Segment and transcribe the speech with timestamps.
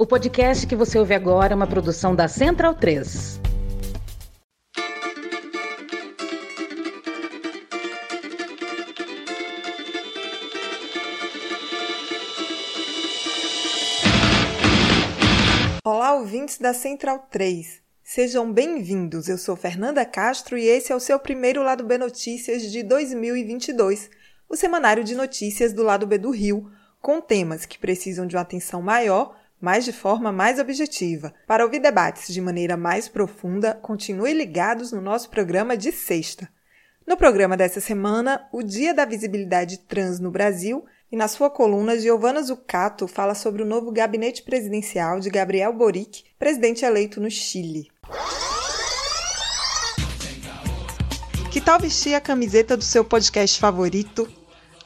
[0.00, 3.40] O podcast que você ouve agora é uma produção da Central 3.
[15.84, 17.82] Olá, ouvintes da Central 3.
[18.04, 19.28] Sejam bem-vindos.
[19.28, 24.08] Eu sou Fernanda Castro e esse é o seu primeiro Lado B Notícias de 2022,
[24.48, 26.70] o semanário de notícias do Lado B do Rio,
[27.02, 31.34] com temas que precisam de uma atenção maior, mas de forma mais objetiva.
[31.46, 36.48] Para ouvir debates de maneira mais profunda, continue ligados no nosso programa de sexta.
[37.06, 41.98] No programa dessa semana, o Dia da Visibilidade Trans no Brasil e na sua coluna,
[41.98, 47.88] Giovanna Zucato fala sobre o novo gabinete presidencial de Gabriel Boric, presidente eleito no Chile.
[51.50, 54.30] Que tal vestir a camiseta do seu podcast favorito?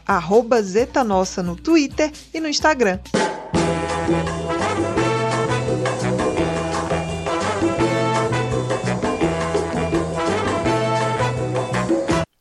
[0.62, 2.98] Zetanossa no Twitter e no Instagram.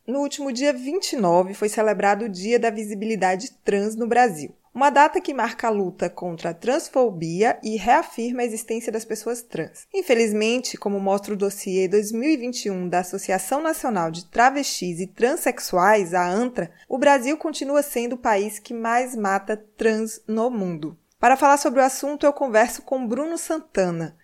[0.05, 5.19] No último dia 29 foi celebrado o Dia da Visibilidade Trans no Brasil, uma data
[5.19, 9.87] que marca a luta contra a transfobia e reafirma a existência das pessoas trans.
[9.91, 16.69] Infelizmente, como mostra o dossiê 2021 da Associação Nacional de Travestis e Transsexuais, a ANTRA,
[16.87, 20.95] o Brasil continua sendo o país que mais mata trans no mundo.
[21.19, 24.15] Para falar sobre o assunto, eu converso com Bruno Santana.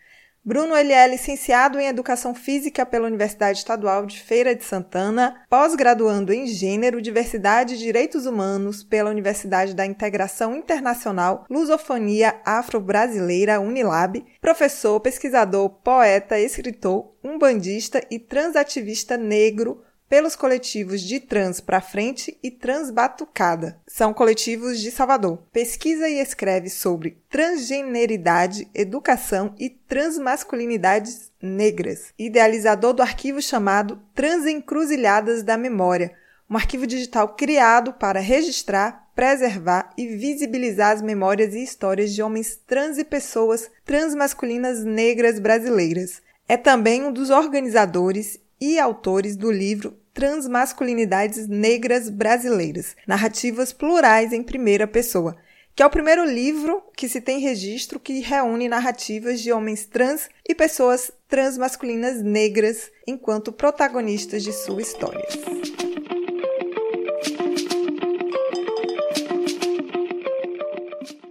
[0.46, 6.34] Bruno ele é licenciado em Educação Física pela Universidade Estadual de Feira de Santana, pós-graduando
[6.34, 15.00] em Gênero, Diversidade e Direitos Humanos pela Universidade da Integração Internacional Lusofonia Afro-Brasileira Unilab, professor,
[15.00, 19.82] pesquisador, poeta, escritor, umbandista e transativista negro,
[20.13, 23.81] pelos coletivos de Trans Pra Frente e Trans Batucada.
[23.88, 25.40] São coletivos de Salvador.
[25.51, 32.13] Pesquisa e escreve sobre transgeneridade, educação e transmasculinidades negras.
[32.16, 36.13] Idealizador do arquivo chamado Transencruzilhadas da Memória,
[36.47, 42.56] um arquivo digital criado para registrar, preservar e visibilizar as memórias e histórias de homens
[42.68, 46.22] trans e pessoas transmasculinas negras brasileiras.
[46.47, 54.44] É também um dos organizadores e autores do livro Transmasculinidades Negras Brasileiras, narrativas plurais em
[54.44, 55.35] primeira pessoa,
[55.75, 60.29] que é o primeiro livro que se tem registro que reúne narrativas de homens trans
[60.47, 65.28] e pessoas transmasculinas negras enquanto protagonistas de sua história.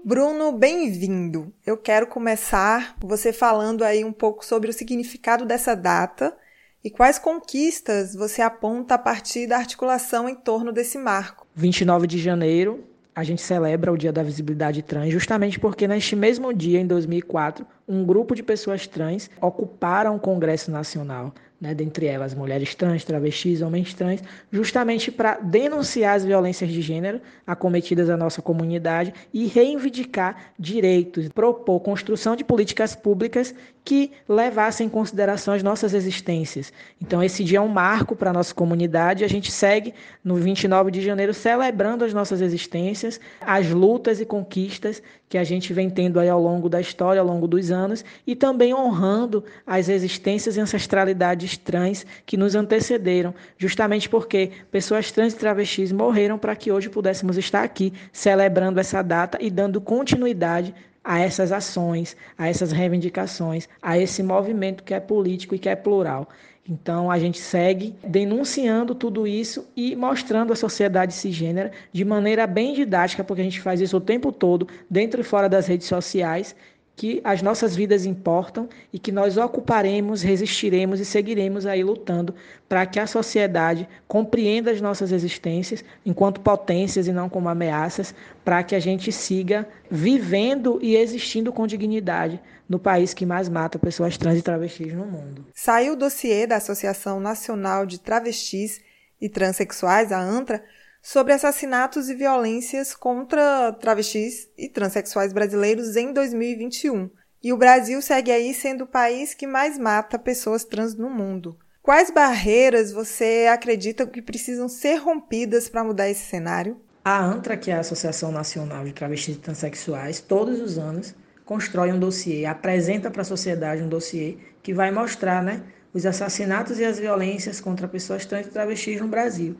[0.04, 1.54] Bruno, bem-vindo.
[1.64, 6.36] Eu quero começar você falando aí um pouco sobre o significado dessa data
[6.84, 11.46] e quais conquistas você aponta a partir da articulação em torno desse marco?
[11.54, 12.84] 29 de janeiro,
[13.14, 17.64] a gente celebra o Dia da Visibilidade Trans, justamente porque neste mesmo dia, em 2004,
[17.86, 21.32] um grupo de pessoas trans ocuparam o Congresso Nacional
[21.62, 27.20] né, dentre elas mulheres trans, travestis, homens trans, justamente para denunciar as violências de gênero
[27.46, 34.90] acometidas à nossa comunidade e reivindicar direitos, propor construção de políticas públicas que levassem em
[34.90, 36.72] consideração as nossas existências.
[37.00, 39.24] Então, esse dia é um marco para a nossa comunidade.
[39.24, 45.02] A gente segue no 29 de janeiro celebrando as nossas existências, as lutas e conquistas
[45.28, 48.36] que a gente vem tendo aí ao longo da história, ao longo dos anos, e
[48.36, 55.36] também honrando as existências e ancestralidades trans que nos antecederam, justamente porque pessoas trans e
[55.36, 61.18] travestis morreram para que hoje pudéssemos estar aqui celebrando essa data e dando continuidade a
[61.18, 66.28] essas ações, a essas reivindicações, a esse movimento que é político e que é plural.
[66.68, 72.72] Então a gente segue denunciando tudo isso e mostrando a sociedade cisgênera de maneira bem
[72.72, 76.54] didática, porque a gente faz isso o tempo todo, dentro e fora das redes sociais,
[76.94, 82.34] que as nossas vidas importam e que nós ocuparemos, resistiremos e seguiremos aí lutando
[82.68, 88.62] para que a sociedade compreenda as nossas existências enquanto potências e não como ameaças, para
[88.62, 94.16] que a gente siga vivendo e existindo com dignidade no país que mais mata pessoas
[94.16, 95.46] trans e travestis no mundo.
[95.54, 98.80] Saiu o dossiê da Associação Nacional de Travestis
[99.20, 100.62] e Transsexuais, a ANTRA,
[101.02, 107.10] sobre assassinatos e violências contra travestis e transexuais brasileiros em 2021.
[107.42, 111.58] E o Brasil segue aí sendo o país que mais mata pessoas trans no mundo.
[111.82, 116.80] Quais barreiras você acredita que precisam ser rompidas para mudar esse cenário?
[117.04, 121.92] A ANTRA, que é a Associação Nacional de Travestis e Transsexuais, todos os anos constrói
[121.92, 126.84] um dossiê, apresenta para a sociedade um dossiê que vai mostrar né, os assassinatos e
[126.84, 129.56] as violências contra pessoas trans e travestis no Brasil.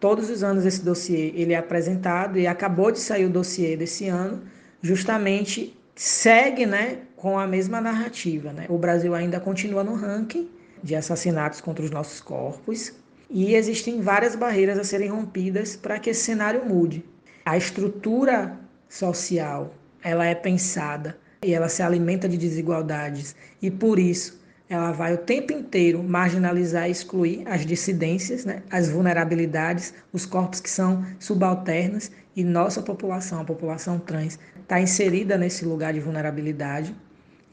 [0.00, 4.08] Todos os anos esse dossiê ele é apresentado e acabou de sair o dossiê desse
[4.08, 4.42] ano,
[4.82, 8.50] justamente segue né, com a mesma narrativa.
[8.50, 8.64] Né?
[8.70, 10.48] O Brasil ainda continua no ranking
[10.82, 12.94] de assassinatos contra os nossos corpos
[13.28, 17.04] e existem várias barreiras a serem rompidas para que esse cenário mude.
[17.44, 18.58] A estrutura
[18.88, 24.39] social ela é pensada e ela se alimenta de desigualdades e por isso
[24.70, 30.60] ela vai o tempo inteiro marginalizar e excluir as dissidências, né, as vulnerabilidades, os corpos
[30.60, 36.94] que são subalternos e nossa população, a população trans, está inserida nesse lugar de vulnerabilidade.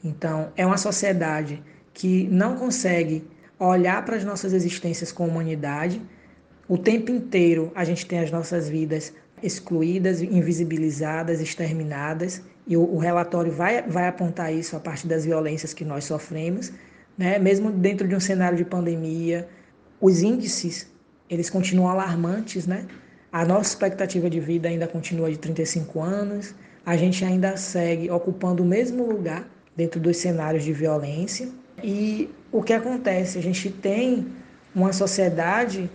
[0.02, 1.60] Então, é uma sociedade
[1.92, 3.24] que não consegue
[3.58, 6.00] olhar para as nossas existências com humanidade.
[6.68, 9.12] O tempo inteiro a gente tem as nossas vidas
[9.42, 15.74] excluídas, invisibilizadas, exterminadas, e o, o relatório vai, vai apontar isso a partir das violências
[15.74, 16.72] que nós sofremos
[17.18, 17.38] né?
[17.38, 19.48] Mesmo dentro de um cenário de pandemia,
[20.00, 20.88] os índices
[21.28, 22.86] eles continuam alarmantes, né?
[23.30, 26.54] A nossa expectativa de vida ainda continua de 35 anos,
[26.86, 31.48] a gente ainda segue ocupando o mesmo lugar dentro dos cenários de violência.
[31.84, 33.36] E o que acontece?
[33.36, 34.26] A gente tem
[34.74, 35.90] uma sociedade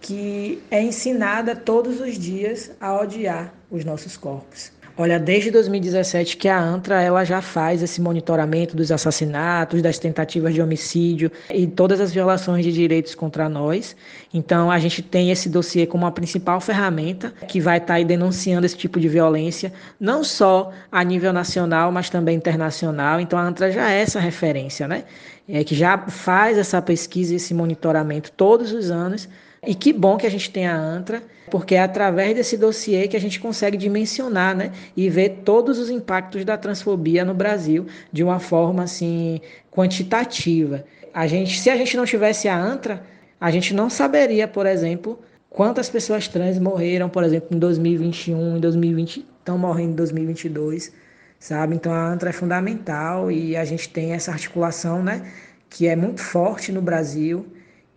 [0.00, 4.70] que é ensinada todos os dias a odiar os nossos corpos.
[5.00, 10.52] Olha, desde 2017 que a ANTRA ela já faz esse monitoramento dos assassinatos, das tentativas
[10.52, 13.94] de homicídio e todas as violações de direitos contra nós.
[14.34, 18.66] Então a gente tem esse dossiê como a principal ferramenta que vai estar tá denunciando
[18.66, 23.20] esse tipo de violência, não só a nível nacional, mas também internacional.
[23.20, 25.04] Então a ANTRA já é essa referência, né?
[25.48, 29.28] É, que já faz essa pesquisa e esse monitoramento todos os anos
[29.66, 33.16] e que bom que a gente tem a ANTRA, porque é através desse dossiê que
[33.16, 38.22] a gente consegue dimensionar né, e ver todos os impactos da transfobia no Brasil de
[38.22, 39.40] uma forma assim
[39.70, 40.84] quantitativa.
[41.12, 43.02] A gente, se a gente não tivesse a ANTRA,
[43.40, 45.18] a gente não saberia, por exemplo,
[45.50, 50.92] quantas pessoas trans morreram, por exemplo, em 2021, em 2020, estão morrendo em 2022,
[51.38, 51.74] sabe?
[51.74, 55.32] Então a ANTRA é fundamental e a gente tem essa articulação, né,
[55.68, 57.46] que é muito forte no Brasil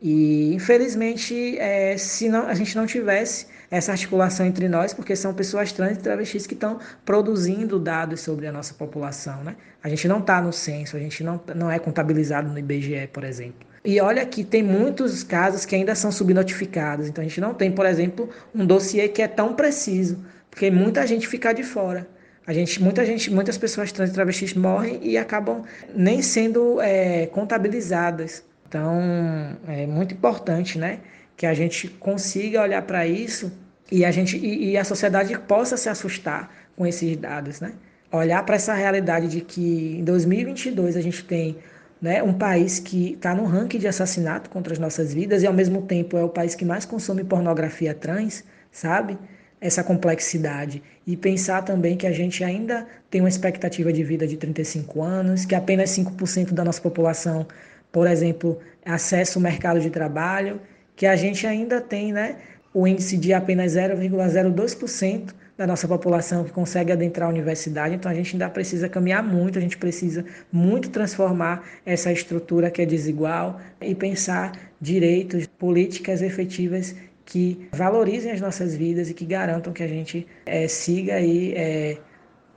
[0.02, 5.32] e, infelizmente, é, se não, a gente não tivesse essa articulação entre nós, porque são
[5.32, 9.44] pessoas trans e travestis que estão produzindo dados sobre a nossa população.
[9.44, 9.56] Né?
[9.84, 13.24] A gente não está no censo, a gente não, não é contabilizado no IBGE, por
[13.24, 13.68] exemplo.
[13.86, 17.08] E olha que tem muitos casos que ainda são subnotificados.
[17.08, 20.18] Então, a gente não tem, por exemplo, um dossiê que é tão preciso,
[20.50, 22.08] porque muita gente fica de fora.
[22.46, 25.64] A gente, muita gente, muitas pessoas trans e travestis morrem e acabam
[25.96, 31.00] nem sendo é, contabilizadas então, é muito importante, né,
[31.36, 33.52] que a gente consiga olhar para isso
[33.92, 37.74] e a gente e, e, a sociedade possa se assustar com esses dados, né?
[38.10, 41.58] Olhar para essa realidade de que em 2022 a gente tem
[42.02, 45.54] né, um país que está no ranking de assassinato contra as nossas vidas e ao
[45.54, 49.18] mesmo tempo é o país que mais consome pornografia trans, sabe?
[49.60, 54.38] Essa complexidade e pensar também que a gente ainda tem uma expectativa de vida de
[54.38, 57.46] 35 anos, que apenas 5% da nossa população
[57.92, 60.62] por exemplo, acesso ao mercado de trabalho,
[60.96, 62.38] que a gente ainda tem né,
[62.74, 68.16] o índice de apenas 0,02% da nossa população que consegue adentrar a universidade, então a
[68.16, 73.60] gente ainda precisa caminhar muito, a gente precisa muito transformar essa estrutura que é desigual
[73.80, 76.96] e pensar direitos, políticas efetivas
[77.26, 81.98] que valorizem as nossas vidas e que garantam que a gente é, siga aí é,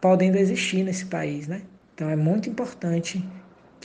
[0.00, 1.60] podendo existir nesse país, né?
[1.94, 3.22] Então é muito importante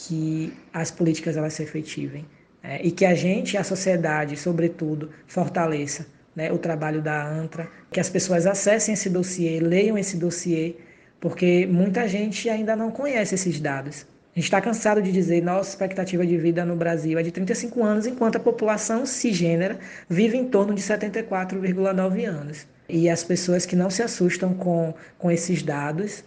[0.02, 2.26] que as políticas elas se efetivem
[2.64, 8.00] é, e que a gente, a sociedade, sobretudo, fortaleça né, o trabalho da ANTRA, que
[8.00, 10.76] as pessoas acessem esse dossiê, leiam esse dossiê,
[11.20, 14.08] porque muita gente ainda não conhece esses dados.
[14.34, 17.84] A gente está cansado de dizer nossa expectativa de vida no Brasil é de 35
[17.84, 19.78] anos, enquanto a população cisgênera
[20.08, 22.66] vive em torno de 74,9 anos.
[22.88, 26.24] E as pessoas que não se assustam com, com esses dados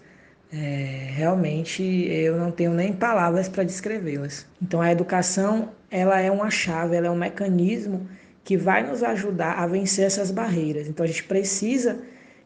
[0.53, 4.47] é, realmente eu não tenho nem palavras para descrevê-las.
[4.61, 8.07] Então a educação ela é uma chave, ela é um mecanismo
[8.45, 10.89] que vai nos ajudar a vencer essas barreiras.
[10.89, 11.99] Então a gente precisa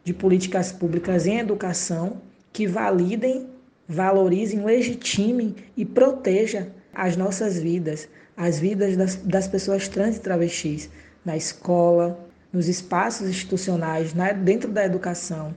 [0.04, 2.22] de políticas públicas em educação
[2.52, 3.48] que validem,
[3.88, 10.88] valorizem, legitimem e protejam as nossas vidas, as vidas das, das pessoas trans e travestis.
[11.24, 15.52] na escola, nos espaços institucionais, né, dentro da educação.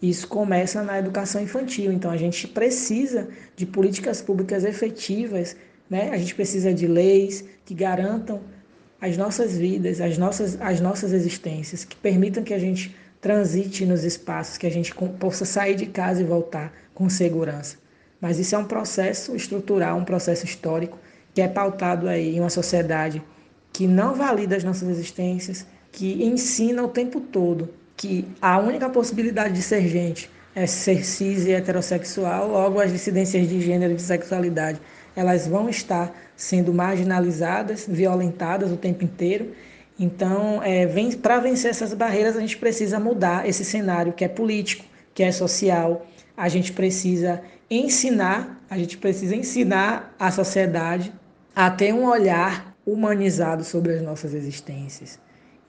[0.00, 5.56] Isso começa na educação infantil, então a gente precisa de políticas públicas efetivas,
[5.90, 6.10] né?
[6.10, 8.40] a gente precisa de leis que garantam
[9.00, 14.04] as nossas vidas, as nossas, as nossas existências, que permitam que a gente transite nos
[14.04, 17.76] espaços, que a gente possa sair de casa e voltar com segurança.
[18.20, 20.98] Mas isso é um processo estrutural, um processo histórico,
[21.34, 23.22] que é pautado aí em uma sociedade
[23.72, 29.54] que não valida as nossas existências, que ensina o tempo todo que a única possibilidade
[29.54, 34.02] de ser gente é ser cis e heterossexual, logo as dissidências de gênero e de
[34.02, 34.80] sexualidade,
[35.14, 39.52] elas vão estar sendo marginalizadas, violentadas o tempo inteiro.
[39.98, 40.86] Então, é,
[41.20, 45.32] para vencer essas barreiras, a gente precisa mudar esse cenário que é político, que é
[45.32, 46.06] social.
[46.36, 51.12] A gente precisa ensinar, a gente precisa ensinar a sociedade
[51.54, 55.18] a ter um olhar humanizado sobre as nossas existências.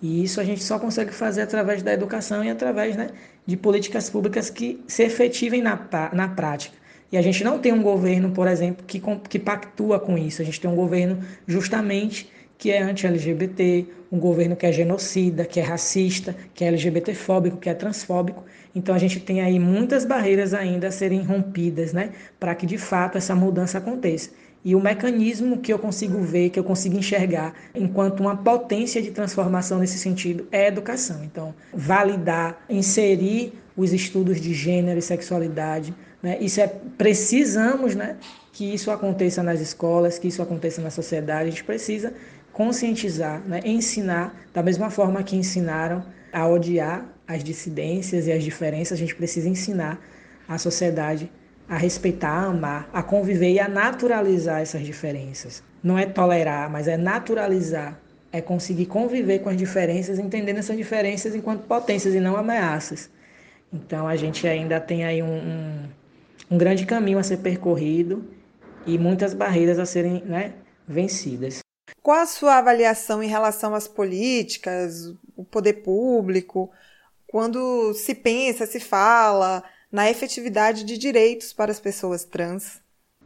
[0.01, 3.09] E isso a gente só consegue fazer através da educação e através né,
[3.45, 5.79] de políticas públicas que se efetivem na,
[6.13, 6.77] na prática.
[7.11, 10.41] E a gente não tem um governo, por exemplo, que, que pactua com isso.
[10.41, 15.59] A gente tem um governo justamente que é anti-LGBT, um governo que é genocida, que
[15.59, 18.43] é racista, que é LGBTfóbico, que é transfóbico.
[18.75, 22.77] Então a gente tem aí muitas barreiras ainda a serem rompidas, né, para que de
[22.77, 24.29] fato essa mudança aconteça.
[24.63, 29.11] E o mecanismo que eu consigo ver, que eu consigo enxergar enquanto uma potência de
[29.11, 31.23] transformação nesse sentido é a educação.
[31.23, 36.37] Então, validar, inserir os estudos de gênero e sexualidade, né?
[36.41, 38.17] Isso é precisamos, né,
[38.51, 41.47] que isso aconteça nas escolas, que isso aconteça na sociedade.
[41.47, 42.13] A gente precisa
[42.51, 48.93] conscientizar, né, ensinar da mesma forma que ensinaram a odiar as dissidências e as diferenças,
[48.93, 50.01] a gente precisa ensinar
[50.47, 51.31] a sociedade
[51.69, 55.63] a respeitar, a amar, a conviver e a naturalizar essas diferenças.
[55.83, 57.99] Não é tolerar, mas é naturalizar.
[58.31, 63.09] É conseguir conviver com as diferenças, entendendo essas diferenças enquanto potências e não ameaças.
[63.71, 65.89] Então a gente ainda tem aí um, um,
[66.51, 68.27] um grande caminho a ser percorrido
[68.85, 70.53] e muitas barreiras a serem né,
[70.87, 71.59] vencidas.
[72.01, 76.71] Qual a sua avaliação em relação às políticas, o poder público,
[77.27, 82.81] quando se pensa, se fala na efetividade de direitos para as pessoas trans.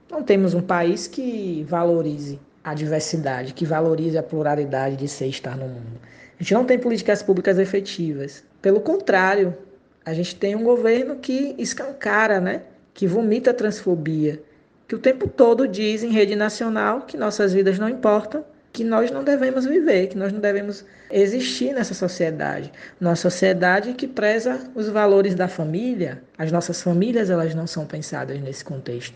[0.10, 5.30] Não temos um país que valorize a diversidade, que valorize a pluralidade de ser e
[5.30, 6.00] estar no mundo.
[6.40, 8.44] A gente não tem políticas públicas efetivas.
[8.62, 9.58] Pelo contrário,
[10.06, 12.64] a gente tem um governo que escancara, né?
[12.94, 14.42] que vomita a transfobia,
[14.88, 19.12] que o tempo todo diz em rede nacional que nossas vidas não importam que nós
[19.12, 22.74] não devemos viver, que nós não devemos existir nessa sociedade.
[23.00, 28.42] Nossa sociedade que preza os valores da família, as nossas famílias elas não são pensadas
[28.42, 29.16] nesse contexto.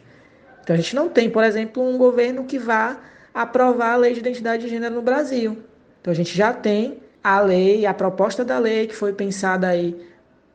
[0.63, 2.99] Então a gente não tem, por exemplo, um governo que vá
[3.33, 5.57] aprovar a lei de identidade de gênero no Brasil.
[6.01, 9.99] Então a gente já tem a lei, a proposta da lei que foi pensada aí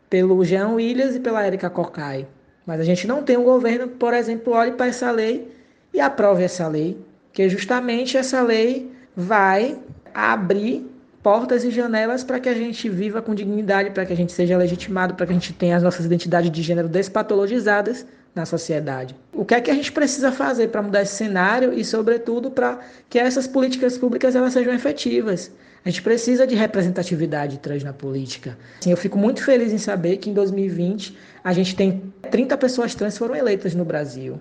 [0.09, 2.29] pelo Jean Williams e pela Erika Cocai.
[2.65, 5.51] Mas a gente não tem um governo que, por exemplo, olhe para essa lei
[5.93, 6.97] e aprove essa lei
[7.33, 9.79] que justamente essa lei vai
[10.15, 10.87] abrir
[11.23, 14.57] portas e janelas para que a gente viva com dignidade, para que a gente seja
[14.57, 18.05] legitimado, para que a gente tenha as nossas identidades de gênero despatologizadas
[18.35, 19.15] na sociedade.
[19.33, 22.81] O que é que a gente precisa fazer para mudar esse cenário e, sobretudo, para
[23.09, 25.53] que essas políticas públicas elas sejam efetivas?
[25.85, 28.57] A gente precisa de representatividade trans na política.
[28.81, 32.95] Assim, eu fico muito feliz em saber que em 2020 a gente tem 30 pessoas
[32.95, 34.41] trans foram eleitas no Brasil.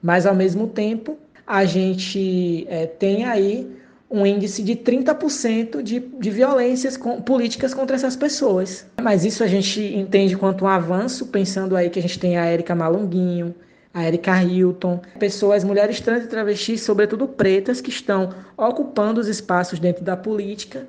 [0.00, 3.77] Mas, ao mesmo tempo, a gente é, tem aí
[4.10, 8.86] um índice de 30% de, de violências com, políticas contra essas pessoas.
[9.02, 12.46] Mas isso a gente entende quanto um avanço, pensando aí que a gente tem a
[12.46, 13.54] Érica Malonguinho,
[13.92, 19.78] a Erika Hilton, pessoas, mulheres trans e travestis, sobretudo pretas, que estão ocupando os espaços
[19.78, 20.86] dentro da política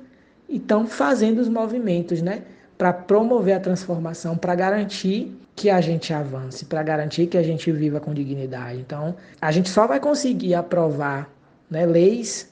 [0.48, 2.42] e estão fazendo os movimentos, né?
[2.78, 7.70] Para promover a transformação, para garantir que a gente avance, para garantir que a gente
[7.70, 8.78] viva com dignidade.
[8.80, 11.30] Então, a gente só vai conseguir aprovar
[11.70, 12.49] né, leis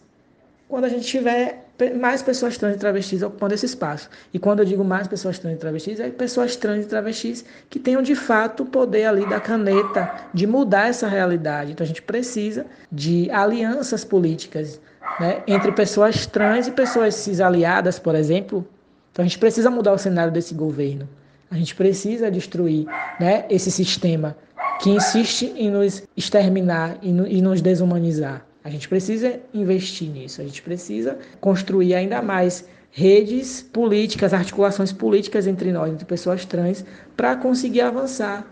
[0.69, 1.65] quando a gente tiver
[1.99, 4.11] mais pessoas trans e travestis ocupando esse espaço.
[4.35, 7.79] E quando eu digo mais pessoas trans e travestis, é pessoas trans e travestis que
[7.79, 11.73] tenham de fato o poder ali da caneta de mudar essa realidade.
[11.73, 14.81] Então a gente precisa de alianças políticas
[15.19, 18.67] né, entre pessoas trans e pessoas cis aliadas, por exemplo.
[19.13, 21.09] Então a gente precisa mudar o cenário desse governo.
[21.51, 22.87] A gente precisa destruir
[23.19, 24.37] né, esse sistema
[24.81, 28.48] que insiste em nos exterminar e, no, e nos desumanizar.
[28.65, 35.47] A gente precisa investir nisso, a gente precisa construir ainda mais redes políticas, articulações políticas
[35.47, 36.85] entre nós, entre pessoas trans,
[37.17, 38.47] para conseguir avançar,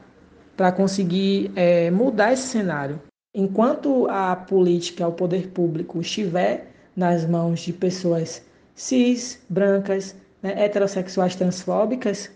[0.57, 3.01] para conseguir é, mudar esse cenário.
[3.35, 8.43] Enquanto a política, o poder público estiver nas mãos de pessoas
[8.75, 12.31] cis, brancas, né, heterossexuais transfóbicas,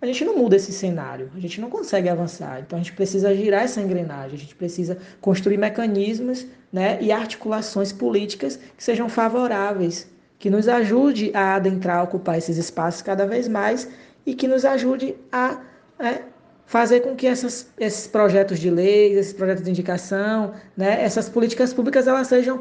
[0.00, 2.60] a gente não muda esse cenário, a gente não consegue avançar.
[2.60, 7.92] Então a gente precisa girar essa engrenagem, a gente precisa construir mecanismos né, e articulações
[7.92, 13.48] políticas que sejam favoráveis, que nos ajude a adentrar, a ocupar esses espaços cada vez
[13.48, 13.88] mais
[14.26, 15.60] e que nos ajude a
[15.98, 16.22] é,
[16.66, 21.72] fazer com que essas, esses projetos de lei, esses projetos de indicação, né, essas políticas
[21.72, 22.60] públicas elas sejam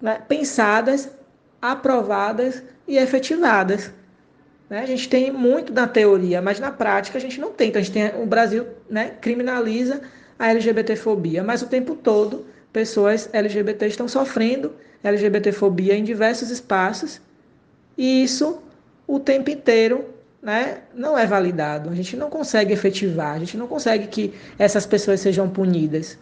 [0.00, 1.10] né, pensadas,
[1.60, 3.90] aprovadas e efetivadas.
[4.68, 4.80] Né?
[4.80, 7.68] A gente tem muito na teoria, mas na prática a gente não tem.
[7.68, 10.00] Então, a gente tem, o Brasil né, criminaliza
[10.38, 17.20] a LGBTfobia, mas o tempo todo pessoas LGBT estão sofrendo LGBTfobia em diversos espaços
[17.96, 18.62] e isso
[19.06, 20.04] o tempo inteiro
[20.40, 21.88] né, não é validado.
[21.88, 26.18] A gente não consegue efetivar, a gente não consegue que essas pessoas sejam punidas.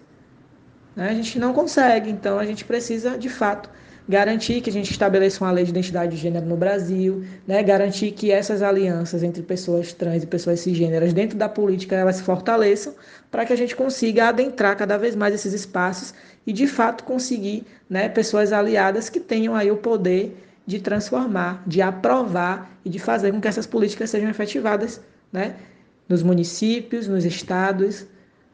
[0.95, 1.11] Né?
[1.11, 3.69] A gente não consegue, então a gente precisa de fato
[4.09, 7.63] garantir que a gente estabeleça uma lei de identidade de gênero no Brasil, né?
[7.63, 12.23] garantir que essas alianças entre pessoas trans e pessoas cisgêneras dentro da política elas se
[12.23, 12.95] fortaleçam
[13.31, 16.15] para que a gente consiga adentrar cada vez mais esses espaços
[16.47, 20.37] e de fato conseguir né, pessoas aliadas que tenham aí o poder
[20.67, 25.01] de transformar, de aprovar e de fazer com que essas políticas sejam efetivadas
[25.33, 25.57] né,
[26.09, 28.07] nos municípios, nos estados,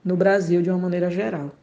[0.05, 1.55] no Brasil de uma maneira geral.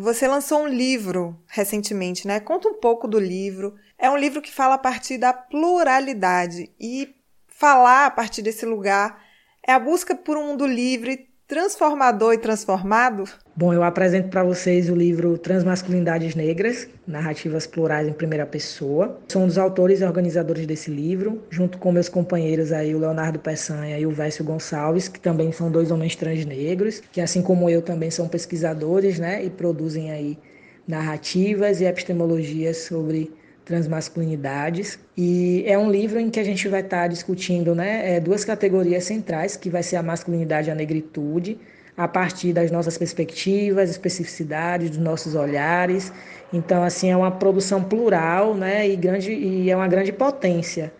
[0.00, 2.38] Você lançou um livro recentemente, né?
[2.38, 3.74] Conta um pouco do livro.
[3.98, 7.16] É um livro que fala a partir da pluralidade e
[7.48, 9.20] falar a partir desse lugar
[9.60, 13.24] é a busca por um mundo livre, transformador e transformado?
[13.56, 19.18] Bom, eu apresento para vocês o livro Transmasculinidades Negras, Narrativas Plurais em Primeira Pessoa.
[19.28, 23.38] Sou um dos autores e organizadores desse livro, junto com meus companheiros aí, o Leonardo
[23.38, 27.70] Peçanha e o Vécio Gonçalves, que também são dois homens trans negros, que assim como
[27.70, 30.38] eu também são pesquisadores, né, e produzem aí
[30.86, 33.32] narrativas e epistemologias sobre
[33.68, 34.98] transmasculinidades.
[35.14, 39.04] E é um livro em que a gente vai estar discutindo né, é, duas categorias
[39.04, 41.60] centrais, que vai ser a masculinidade e a negritude,
[41.94, 46.10] a partir das nossas perspectivas, especificidades, dos nossos olhares.
[46.50, 50.90] Então, assim, é uma produção plural né, e, grande, e é uma grande potência.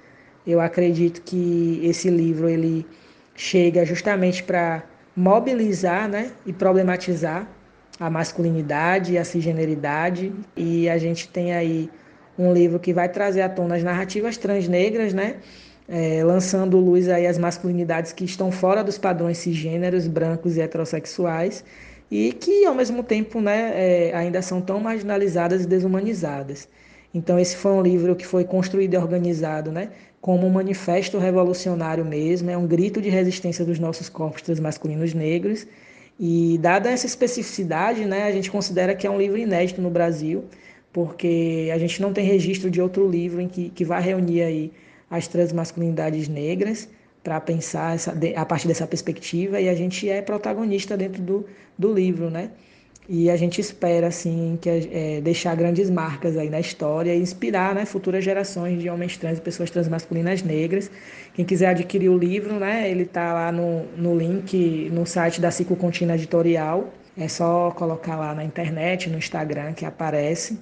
[0.47, 2.87] Eu acredito que esse livro ele
[3.35, 4.83] chega justamente para
[5.17, 7.49] mobilizar né, e problematizar
[7.99, 10.33] a masculinidade a cisgeneridade.
[10.55, 11.91] E a gente tem aí
[12.39, 15.37] um livro que vai trazer à tona as narrativas transnegras, né?
[15.89, 21.65] É, lançando luz aí às masculinidades que estão fora dos padrões cisgêneros, brancos e heterossexuais,
[22.11, 26.69] e que ao mesmo tempo né, é, ainda são tão marginalizadas e desumanizadas.
[27.13, 29.89] Então esse foi um livro que foi construído e organizado né,
[30.21, 35.67] como um manifesto revolucionário mesmo, é um grito de resistência dos nossos corpos transmasculinos negros,
[36.21, 40.45] e dada essa especificidade, né, a gente considera que é um livro inédito no Brasil,
[40.99, 44.73] porque a gente não tem registro de outro livro em que, que vai reunir aí
[45.09, 46.89] as transmasculinidades negras
[47.23, 51.47] para pensar essa, a partir dessa perspectiva e a gente é protagonista dentro do,
[51.79, 52.51] do livro, né?
[53.09, 57.77] E a gente espera, assim, que é, deixar grandes marcas aí na história e inspirar
[57.77, 60.91] né, futuras gerações de homens trans e pessoas transmasculinas negras.
[61.33, 65.53] Quem quiser adquirir o livro, né, ele está lá no, no link no site da
[65.53, 66.93] Ciclo Contínua Editorial.
[67.17, 70.59] É só colocar lá na internet, no Instagram, que aparece.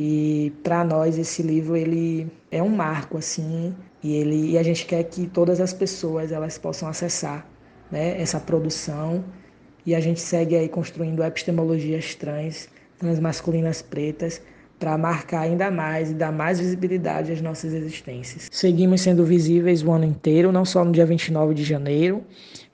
[0.00, 4.86] E para nós esse livro ele é um marco assim, e ele e a gente
[4.86, 7.44] quer que todas as pessoas elas possam acessar,
[7.90, 9.24] né, essa produção.
[9.84, 14.40] E a gente segue aí construindo epistemologias trans, transmasculinas pretas,
[14.78, 18.48] para marcar ainda mais e dar mais visibilidade às nossas existências.
[18.52, 22.22] Seguimos sendo visíveis o ano inteiro, não só no dia 29 de janeiro,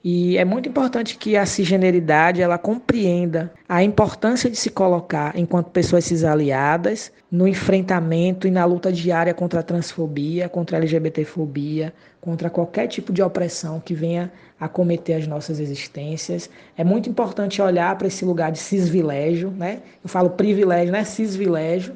[0.07, 5.71] e é muito importante que a cisgeneridade ela compreenda a importância de se colocar enquanto
[5.71, 11.91] pessoas cisaliadas no enfrentamento e na luta diária contra a transfobia, contra a LGBTfobia,
[12.21, 16.51] contra qualquer tipo de opressão que venha a cometer as nossas existências.
[16.77, 19.79] É muito importante olhar para esse lugar de cisvilégio, né?
[20.03, 21.03] Eu falo privilégio, né?
[21.03, 21.95] Cisvilégio,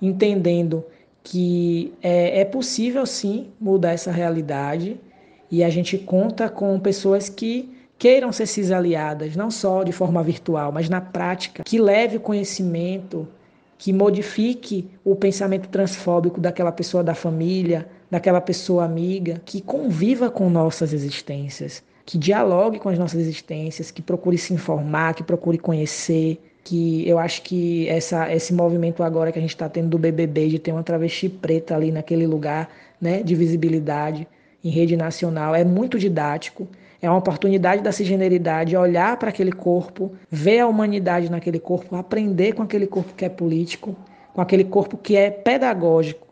[0.00, 0.82] entendendo
[1.22, 4.98] que é, é possível sim mudar essa realidade
[5.50, 10.72] e a gente conta com pessoas que queiram ser cisaliadas, não só de forma virtual,
[10.72, 13.28] mas na prática, que leve conhecimento,
[13.76, 20.48] que modifique o pensamento transfóbico daquela pessoa da família, daquela pessoa amiga, que conviva com
[20.48, 26.40] nossas existências, que dialogue com as nossas existências, que procure se informar, que procure conhecer,
[26.64, 30.48] que eu acho que essa, esse movimento agora que a gente está tendo do BBB,
[30.48, 34.26] de ter uma travesti preta ali naquele lugar né, de visibilidade,
[34.62, 36.68] em rede nacional é muito didático.
[37.02, 42.52] É uma oportunidade da cisgeneridade olhar para aquele corpo, ver a humanidade naquele corpo, aprender
[42.52, 43.96] com aquele corpo que é político,
[44.34, 46.26] com aquele corpo que é pedagógico.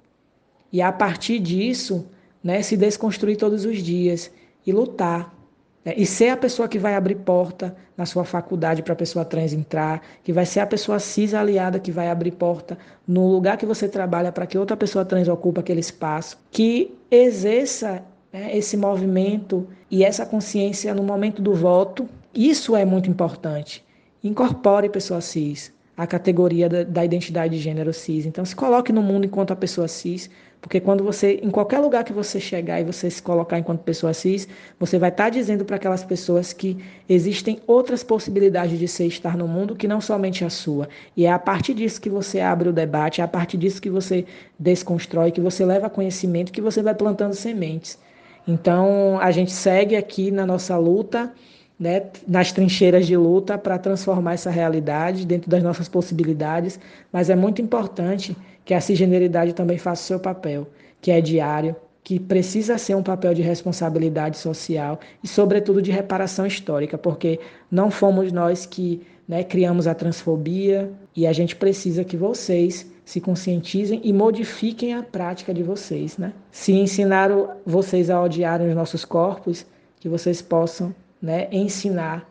[0.71, 2.07] E a partir disso,
[2.45, 4.31] né, se desconstruir todos os dias
[4.67, 5.35] e lutar.
[5.83, 9.25] Né, e ser a pessoa que vai abrir porta na sua faculdade para a pessoa
[9.25, 13.57] trans entrar, que vai ser a pessoa cis aliada que vai abrir porta no lugar
[13.57, 18.77] que você trabalha para que outra pessoa trans ocupe aquele espaço, que exerça né, esse
[18.77, 22.09] movimento e essa consciência no momento do voto.
[22.35, 23.85] Isso é muito importante.
[24.23, 28.27] Incorpore pessoa cis, a categoria da, da, identidade de gênero cis.
[28.27, 32.03] Então, se coloque no mundo enquanto a pessoa cis, porque quando você, em qualquer lugar
[32.03, 35.77] que você chegar e você se colocar enquanto pessoa cis, você vai estar dizendo para
[35.77, 36.77] aquelas pessoas que
[37.09, 40.88] existem outras possibilidades de ser estar no mundo que não somente a sua.
[41.17, 43.88] E é a partir disso que você abre o debate, é a partir disso que
[43.88, 44.27] você
[44.59, 47.99] desconstrói, que você leva conhecimento, que você vai plantando sementes.
[48.48, 51.32] Então, a gente segue aqui na nossa luta
[51.78, 56.80] né, nas trincheiras de luta para transformar essa realidade dentro das nossas possibilidades,
[57.12, 60.66] mas é muito importante que a cisgeneridade também faça o seu papel,
[61.00, 66.46] que é diário, que precisa ser um papel de responsabilidade social e, sobretudo, de reparação
[66.46, 67.38] histórica, porque
[67.70, 73.23] não fomos nós que né, criamos a transfobia e a gente precisa que vocês se
[73.23, 76.18] conscientizem e modifiquem a prática de vocês.
[76.18, 76.31] Né?
[76.53, 79.64] Se ensinaram vocês a odiarem os nossos corpos,
[79.99, 82.31] que vocês possam né, ensinar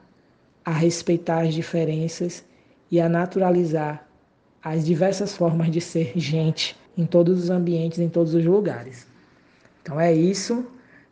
[0.64, 2.46] a respeitar as diferenças
[2.92, 4.08] e a naturalizar
[4.64, 9.08] as diversas formas de ser gente em todos os ambientes, em todos os lugares.
[9.82, 10.64] Então é isso.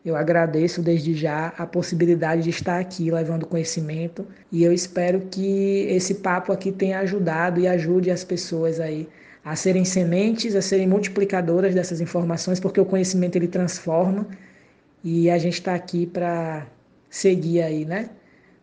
[0.06, 5.88] Eu agradeço desde já a possibilidade de estar aqui levando conhecimento e eu espero que
[5.90, 9.10] esse papo aqui tenha ajudado e ajude as pessoas aí
[9.46, 14.28] a serem sementes, a serem multiplicadoras dessas informações, porque o conhecimento ele transforma
[15.04, 16.66] e a gente está aqui para
[17.12, 18.10] seguir aí, né?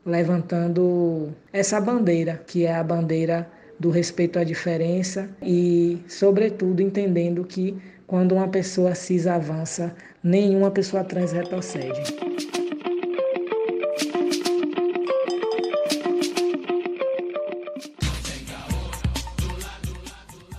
[0.05, 7.81] Levantando essa bandeira, que é a bandeira do respeito à diferença e, sobretudo, entendendo que
[8.05, 12.32] quando uma pessoa cis avança, nenhuma pessoa trans retrocede.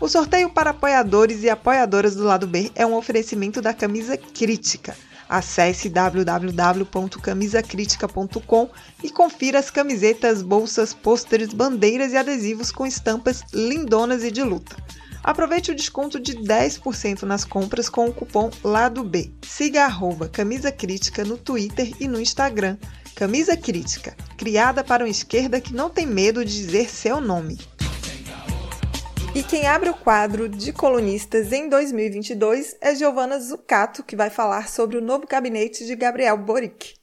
[0.04, 4.94] O sorteio para apoiadores e apoiadoras do lado B é um oferecimento da camisa Crítica
[5.30, 8.70] Acesse www.camisacritica.com
[9.02, 14.76] e confira as camisetas, bolsas, pôsteres, bandeiras e adesivos com estampas lindonas e de luta.
[15.24, 19.32] Aproveite o desconto de 10% nas compras com o cupom Lado B.
[19.42, 22.76] Siga arroba Camisa Crítica no Twitter e no Instagram.
[23.16, 27.58] Camisa Crítica, criada para uma esquerda que não tem medo de dizer seu nome.
[29.36, 34.70] E quem abre o quadro de colunistas em 2022 é Giovana Zucato, que vai falar
[34.70, 36.94] sobre o novo gabinete de Gabriel Boric.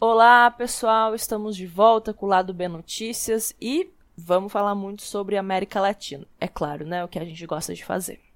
[0.00, 5.36] Olá, pessoal, estamos de volta com o Lado B Notícias e vamos falar muito sobre
[5.36, 6.26] América Latina.
[6.40, 7.04] É claro, né?
[7.04, 8.29] O que a gente gosta de fazer.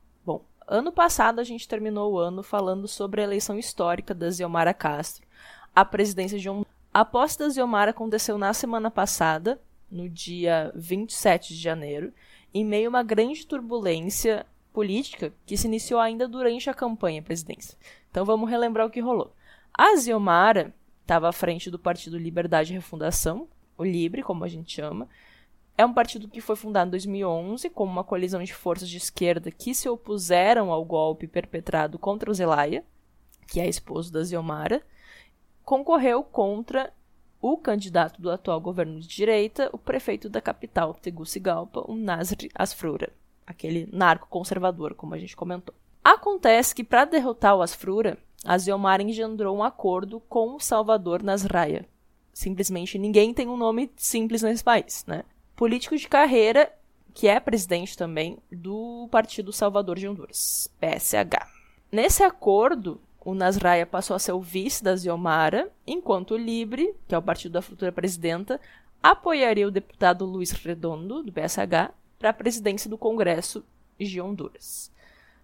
[0.74, 5.24] Ano passado a gente terminou o ano falando sobre a eleição histórica da Ziomara Castro
[5.72, 6.74] à presidência de Honduras.
[6.92, 12.12] A posse da Ziomara aconteceu na semana passada, no dia 27 de janeiro,
[12.52, 17.24] em meio a uma grande turbulência política que se iniciou ainda durante a campanha à
[17.24, 17.78] presidência.
[18.10, 19.32] Então vamos relembrar o que rolou.
[19.72, 23.46] A Ziomara estava à frente do Partido Liberdade e Refundação,
[23.78, 25.08] o Libre, como a gente chama,
[25.76, 29.50] é um partido que foi fundado em 2011 como uma colisão de forças de esquerda
[29.50, 32.84] que se opuseram ao golpe perpetrado contra o Zelaya,
[33.48, 34.82] que é esposo da Ziomara,
[35.64, 36.92] concorreu contra
[37.40, 43.12] o candidato do atual governo de direita, o prefeito da capital, Tegucigalpa, o Nasri Asfrura,
[43.46, 45.74] aquele narco-conservador, como a gente comentou.
[46.02, 51.86] Acontece que, para derrotar o Asfrura, a Ziomara engendrou um acordo com o Salvador Nasraya.
[52.32, 55.24] Simplesmente ninguém tem um nome simples nesse país, né?
[55.56, 56.72] Político de carreira,
[57.12, 61.46] que é presidente também do Partido Salvador de Honduras, PSH.
[61.90, 67.14] Nesse acordo, o Nasraya passou a ser o vice da Ziomara, enquanto o Libre, que
[67.14, 68.60] é o partido da futura presidenta,
[69.02, 73.64] apoiaria o deputado Luiz Redondo, do PSH, para a presidência do Congresso
[73.98, 74.90] de Honduras.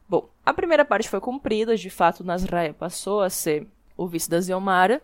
[0.09, 4.41] Bom, a primeira parte foi cumprida, de fato, Nasraya passou a ser o vice da
[4.41, 5.01] Ziomara,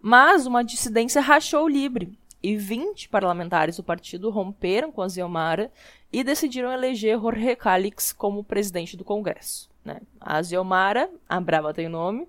[0.00, 5.72] mas uma dissidência rachou o Libre e 20 parlamentares do partido romperam com a Ziomara
[6.12, 9.68] e decidiram eleger Jorge Calix como presidente do Congresso.
[9.84, 10.00] Né?
[10.20, 12.28] A Ziomara, a brava tem nome,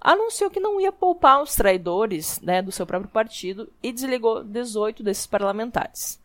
[0.00, 5.02] anunciou que não ia poupar os traidores né, do seu próprio partido e desligou 18
[5.02, 6.18] desses parlamentares.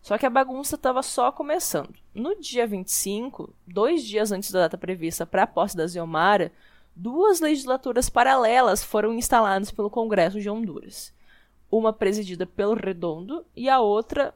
[0.00, 1.92] Só que a bagunça estava só começando.
[2.14, 6.52] No dia 25, dois dias antes da data prevista para a posse da Ziomara,
[6.94, 11.12] duas legislaturas paralelas foram instaladas pelo Congresso de Honduras.
[11.70, 14.34] Uma presidida pelo Redondo e a outra,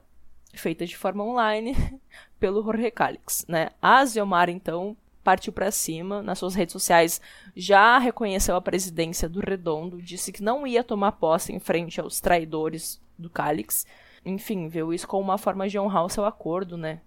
[0.53, 1.75] feita de forma online,
[2.39, 3.45] pelo Jorge Calix.
[3.47, 3.69] Né?
[3.81, 7.21] A Ziomar, então, partiu para cima, nas suas redes sociais
[7.55, 12.19] já reconheceu a presidência do Redondo, disse que não ia tomar posse em frente aos
[12.19, 13.85] traidores do Calix.
[14.25, 17.01] Enfim, viu isso como uma forma de honrar o seu acordo, né?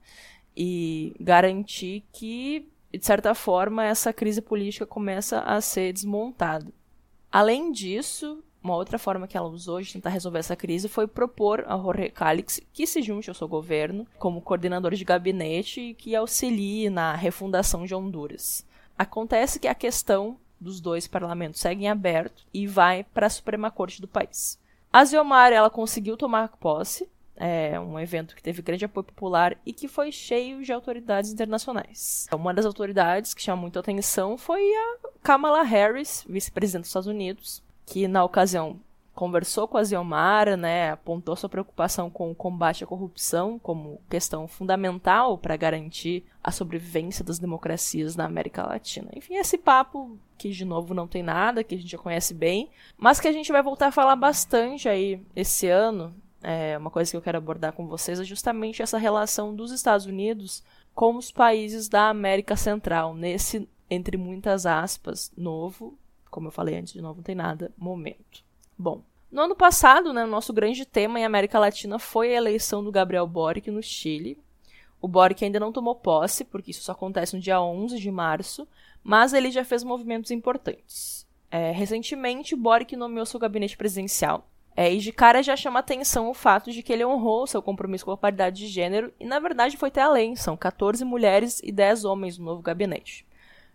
[0.56, 6.72] E garantir que, de certa forma, essa crise política começa a ser desmontada.
[7.30, 11.62] Além disso, uma outra forma que ela usou de tentar resolver essa crise foi propor
[11.68, 16.16] a Jorge Calix que se junte ao seu governo como coordenador de gabinete e que
[16.16, 18.66] auxilie na refundação de Honduras.
[18.98, 23.70] Acontece que a questão dos dois parlamentos segue em aberto e vai para a Suprema
[23.70, 24.58] Corte do país.
[24.90, 29.72] A Ziomar ela conseguiu tomar posse, é um evento que teve grande apoio popular e
[29.72, 32.28] que foi cheio de autoridades internacionais.
[32.32, 37.63] Uma das autoridades que chamou muita atenção foi a Kamala Harris, vice-presidente dos Estados Unidos,
[37.86, 38.80] que na ocasião
[39.14, 44.48] conversou com a Ziomara, né, apontou sua preocupação com o combate à corrupção como questão
[44.48, 49.08] fundamental para garantir a sobrevivência das democracias na América Latina.
[49.14, 52.68] Enfim, esse papo que de novo não tem nada, que a gente já conhece bem,
[52.98, 56.12] mas que a gente vai voltar a falar bastante aí esse ano.
[56.42, 60.06] É, uma coisa que eu quero abordar com vocês é justamente essa relação dos Estados
[60.06, 60.62] Unidos
[60.94, 65.96] com os países da América Central, nesse, entre muitas aspas, novo
[66.34, 67.70] como eu falei antes, de novo, não tem nada.
[67.78, 68.42] Momento.
[68.76, 72.82] Bom, no ano passado, né, o nosso grande tema em América Latina foi a eleição
[72.82, 74.36] do Gabriel Boric no Chile.
[75.00, 78.66] O Boric ainda não tomou posse, porque isso só acontece no dia 11 de março,
[79.00, 81.24] mas ele já fez movimentos importantes.
[81.48, 86.34] É, recentemente, Boric nomeou seu gabinete presidencial, é, e de cara já chama atenção o
[86.34, 89.76] fato de que ele honrou seu compromisso com a paridade de gênero e, na verdade,
[89.76, 90.34] foi até além.
[90.34, 93.24] São 14 mulheres e 10 homens no novo gabinete.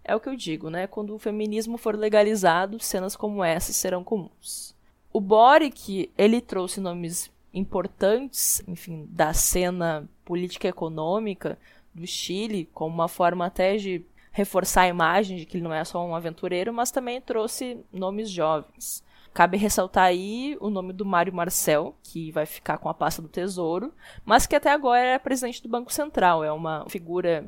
[0.10, 0.88] É o que eu digo, né?
[0.88, 4.76] Quando o feminismo for legalizado, cenas como essa serão comuns.
[5.13, 11.60] O Boric, ele trouxe nomes importantes, enfim, da cena política e econômica
[11.93, 15.86] do Chile, como uma forma até de reforçar a imagem de que ele não é
[15.86, 19.04] só um aventureiro, mas também trouxe nomes jovens.
[19.32, 23.28] Cabe ressaltar aí o nome do Mário Marcel, que vai ficar com a pasta do
[23.28, 23.93] Tesouro,
[24.26, 26.43] mas que até agora é presidente do Banco Central.
[26.43, 27.48] É uma figura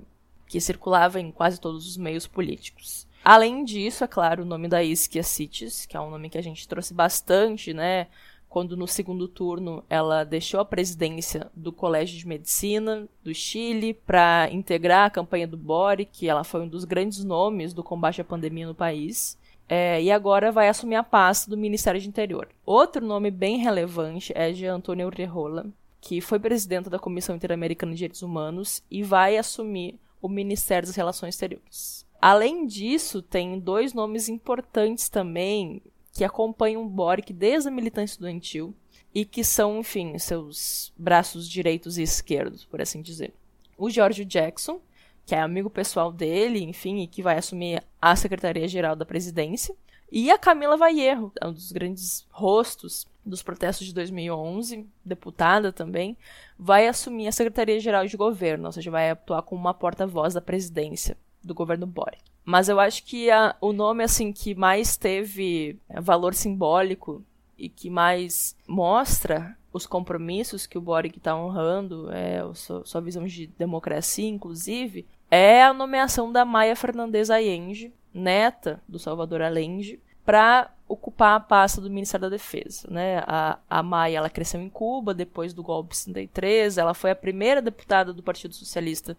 [0.52, 3.08] que circulava em quase todos os meios políticos.
[3.24, 6.44] Além disso, é claro, o nome da Isquia Cities, que é um nome que a
[6.44, 8.08] gente trouxe bastante, né?
[8.50, 14.50] Quando no segundo turno ela deixou a presidência do Colégio de Medicina do Chile para
[14.52, 18.68] integrar a campanha do Boric, ela foi um dos grandes nomes do combate à pandemia
[18.68, 19.40] no país.
[19.70, 22.50] É, e agora vai assumir a pasta do Ministério do Interior.
[22.66, 25.68] Outro nome bem relevante é de Antônio Urrejola,
[26.02, 30.96] que foi presidente da Comissão Interamericana de Direitos Humanos e vai assumir o Ministério das
[30.96, 32.06] Relações Exteriores.
[32.22, 35.82] Além disso, tem dois nomes importantes também
[36.14, 38.76] que acompanham o Boric desde a militância estudantil
[39.14, 43.34] e que são, enfim, seus braços direitos e esquerdos, por assim dizer.
[43.78, 44.80] O George Jackson,
[45.26, 49.76] que é amigo pessoal dele, enfim, e que vai assumir a Secretaria-Geral da Presidência,
[50.12, 56.18] e a Camila Vallejo, um dos grandes rostos dos protestos de 2011, deputada também,
[56.58, 61.16] vai assumir a Secretaria-Geral de Governo, ou seja, vai atuar como uma porta-voz da presidência
[61.44, 62.22] do governo Boric.
[62.44, 67.24] Mas eu acho que a, o nome assim que mais teve é, valor simbólico
[67.58, 73.26] e que mais mostra os compromissos que o Boric está honrando, é, sua, sua visão
[73.26, 80.72] de democracia, inclusive, é a nomeação da Maia Fernandes Allende, neta do Salvador Allende, para
[80.88, 82.88] ocupar a pasta do Ministério da Defesa.
[82.90, 83.20] Né?
[83.26, 87.16] A, a Maia ela cresceu em Cuba depois do golpe de 63, ela foi a
[87.16, 89.18] primeira deputada do Partido Socialista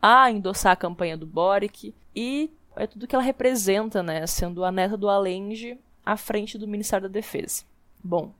[0.00, 4.26] a endossar a campanha do Boric e é tudo que ela representa, né?
[4.26, 7.64] sendo a neta do Allende à frente do Ministério da Defesa.
[8.02, 8.32] Bom,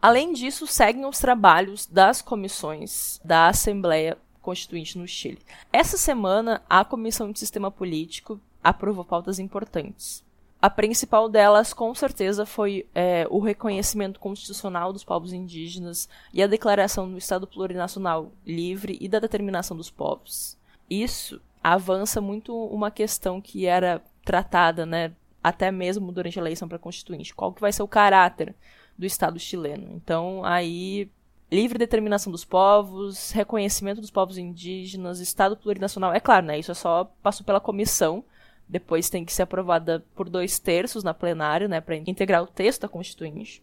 [0.00, 5.40] além disso, seguem os trabalhos das comissões da Assembleia Constituinte no Chile.
[5.72, 10.24] Essa semana, a Comissão de Sistema Político aprovou pautas importantes.
[10.62, 16.46] A principal delas, com certeza, foi é, o reconhecimento constitucional dos povos indígenas e a
[16.46, 20.58] declaração do Estado plurinacional livre e da determinação dos povos.
[20.88, 26.78] Isso avança muito uma questão que era tratada, né, até mesmo durante a eleição para
[26.78, 27.34] constituinte.
[27.34, 28.54] Qual que vai ser o caráter
[28.98, 29.88] do Estado chileno?
[29.94, 31.10] Então, aí
[31.50, 36.12] livre determinação dos povos, reconhecimento dos povos indígenas, Estado plurinacional.
[36.12, 36.58] É claro, né?
[36.58, 38.22] Isso é só passou pela comissão
[38.70, 42.82] depois tem que ser aprovada por dois terços na plenária, né, para integrar o texto
[42.82, 43.62] da Constituinte.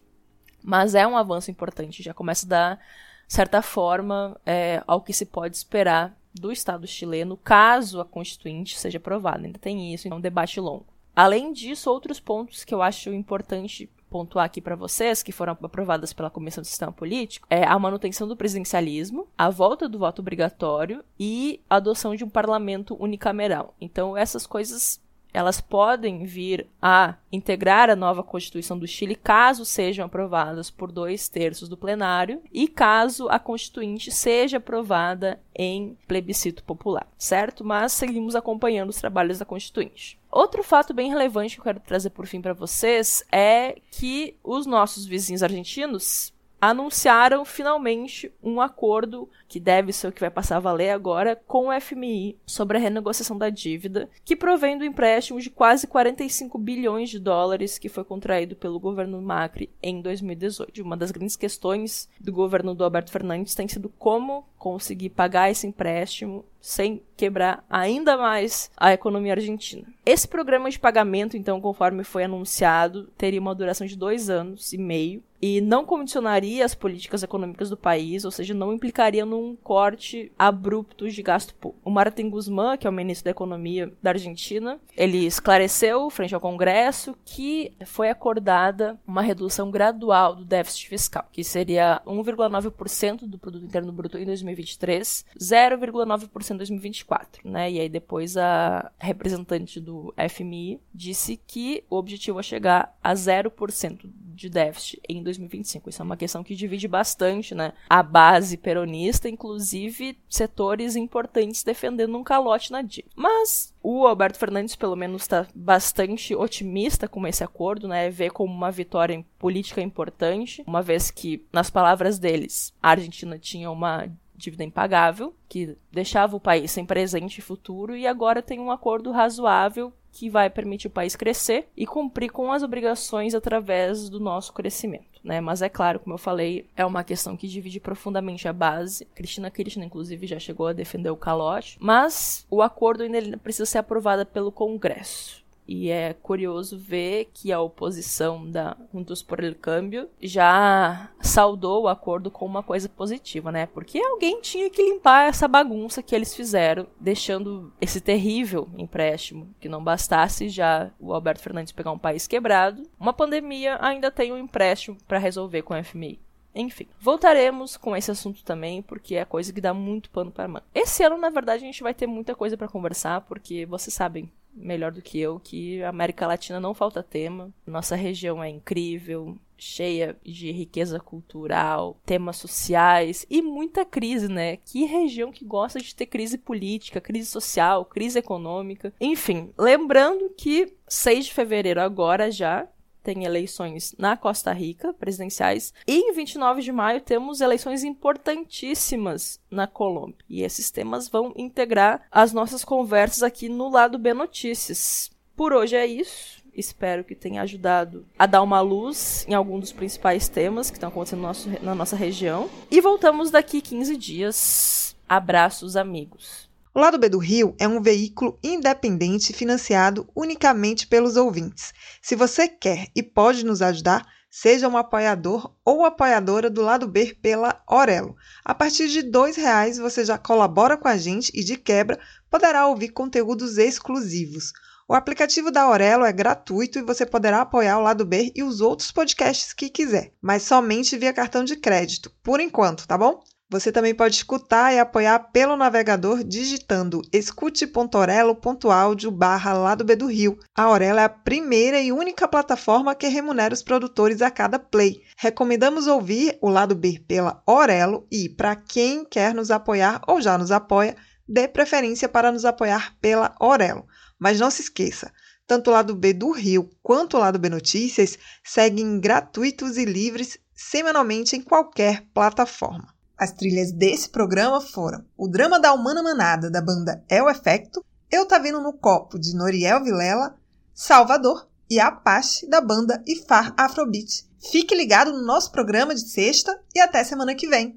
[0.62, 2.80] Mas é um avanço importante, já começa a dar
[3.26, 8.98] certa forma é, ao que se pode esperar do Estado chileno caso a Constituinte seja
[8.98, 9.46] aprovada.
[9.46, 10.86] Ainda tem isso, então é um debate longo.
[11.16, 16.12] Além disso, outros pontos que eu acho importante pontuar aqui para vocês, que foram aprovadas
[16.12, 21.04] pela Comissão do Sistema Político, é a manutenção do presidencialismo, a volta do voto obrigatório
[21.18, 23.74] e a adoção de um parlamento unicameral.
[23.80, 25.00] Então, essas coisas
[25.32, 31.28] elas podem vir a integrar a nova Constituição do Chile caso sejam aprovadas por dois
[31.28, 37.64] terços do plenário e caso a Constituinte seja aprovada em plebiscito popular, certo?
[37.64, 40.18] Mas seguimos acompanhando os trabalhos da Constituinte.
[40.30, 44.66] Outro fato bem relevante que eu quero trazer por fim para vocês é que os
[44.66, 50.60] nossos vizinhos argentinos anunciaram finalmente um acordo que deve ser o que vai passar a
[50.60, 55.50] valer agora com o FMI sobre a renegociação da dívida, que provém do empréstimo de
[55.50, 60.82] quase 45 bilhões de dólares que foi contraído pelo governo Macri em 2018.
[60.82, 65.66] Uma das grandes questões do governo do Alberto Fernandes tem sido como conseguir pagar esse
[65.66, 69.86] empréstimo sem quebrar ainda mais a economia argentina.
[70.04, 74.78] Esse programa de pagamento, então, conforme foi anunciado, teria uma duração de dois anos e
[74.78, 80.32] meio e não condicionaria as políticas econômicas do país, ou seja, não implicaria num corte
[80.36, 81.80] abrupto de gasto público.
[81.84, 86.40] O Martin Guzmán, que é o ministro da Economia da Argentina, ele esclareceu frente ao
[86.40, 93.64] Congresso que foi acordada uma redução gradual do déficit fiscal, que seria 1,9% do produto
[93.64, 97.70] interno bruto em 2023, 0,9% em 2024, né?
[97.70, 104.10] E aí depois a representante do FMI disse que o objetivo é chegar a 0%
[104.38, 105.90] de déficit em 2025.
[105.90, 107.72] Isso é uma questão que divide bastante, né?
[107.90, 113.10] A base peronista, inclusive setores importantes defendendo um calote na dívida.
[113.16, 118.10] Mas o Alberto Fernandes, pelo menos, está bastante otimista com esse acordo, né?
[118.10, 123.70] Vê como uma vitória política importante, uma vez que, nas palavras deles, a Argentina tinha
[123.70, 124.08] uma
[124.38, 129.10] dívida impagável, que deixava o país sem presente e futuro, e agora tem um acordo
[129.10, 134.52] razoável que vai permitir o país crescer e cumprir com as obrigações através do nosso
[134.52, 135.20] crescimento.
[135.22, 135.40] Né?
[135.40, 139.04] Mas é claro, como eu falei, é uma questão que divide profundamente a base.
[139.14, 141.76] Cristina Kirchner, inclusive, já chegou a defender o calote.
[141.80, 145.44] Mas o acordo ainda precisa ser aprovado pelo Congresso.
[145.68, 151.88] E é curioso ver que a oposição da Juntos por el Câmbio já saudou o
[151.88, 153.66] acordo como uma coisa positiva, né?
[153.66, 159.68] Porque alguém tinha que limpar essa bagunça que eles fizeram, deixando esse terrível empréstimo, que
[159.68, 164.38] não bastasse já o Alberto Fernandes pegar um país quebrado, uma pandemia ainda tem um
[164.38, 166.18] empréstimo para resolver com o FMI.
[166.54, 170.64] Enfim, voltaremos com esse assunto também, porque é coisa que dá muito pano para manga.
[170.74, 174.30] Esse ano, na verdade, a gente vai ter muita coisa para conversar, porque vocês sabem,
[174.58, 177.52] melhor do que eu que a América Latina não falta tema.
[177.66, 184.56] Nossa região é incrível, cheia de riqueza cultural, temas sociais e muita crise, né?
[184.58, 188.92] Que região que gosta de ter crise política, crise social, crise econômica.
[189.00, 192.68] Enfim, lembrando que 6 de fevereiro agora já
[193.08, 199.66] tem eleições na Costa Rica, presidenciais, e em 29 de maio temos eleições importantíssimas na
[199.66, 200.18] Colômbia.
[200.28, 205.10] E esses temas vão integrar as nossas conversas aqui no lado B Notícias.
[205.34, 206.44] Por hoje é isso.
[206.52, 210.90] Espero que tenha ajudado a dar uma luz em algum dos principais temas que estão
[210.90, 212.50] acontecendo no nosso, na nossa região.
[212.70, 214.96] E voltamos daqui 15 dias.
[215.08, 216.47] Abraços, amigos.
[216.78, 221.74] O Lado B do Rio é um veículo independente financiado unicamente pelos ouvintes.
[222.00, 227.16] Se você quer e pode nos ajudar, seja um apoiador ou apoiadora do Lado B
[227.20, 228.14] pela Orelo.
[228.44, 231.98] A partir de R$ reais você já colabora com a gente e, de quebra,
[232.30, 234.52] poderá ouvir conteúdos exclusivos.
[234.88, 238.60] O aplicativo da Aurelo é gratuito e você poderá apoiar o Lado B e os
[238.60, 243.20] outros podcasts que quiser, mas somente via cartão de crédito, por enquanto, tá bom?
[243.50, 250.38] Você também pode escutar e apoiar pelo navegador digitando escute.orelo.audio barra Lado B do Rio.
[250.54, 255.00] A Aurelo é a primeira e única plataforma que remunera os produtores a cada play.
[255.16, 260.36] Recomendamos ouvir o Lado B pela Aurelo e, para quem quer nos apoiar ou já
[260.36, 260.94] nos apoia,
[261.26, 263.86] dê preferência para nos apoiar pela Aurelo.
[264.18, 265.10] Mas não se esqueça,
[265.46, 270.38] tanto o Lado B do Rio quanto o Lado B Notícias seguem gratuitos e livres
[270.54, 272.97] semanalmente em qualquer plataforma.
[273.18, 277.84] As trilhas desse programa foram o Drama da Humana Manada, da banda É o Efecto,
[278.08, 280.36] Eu Tá Vindo no Copo, de Noriel Vilela,
[280.72, 284.24] Salvador e Apache, da banda Ifar Afrobeat.
[284.52, 287.76] Fique ligado no nosso programa de sexta e até semana que vem.